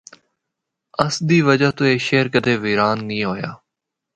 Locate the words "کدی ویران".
2.33-2.97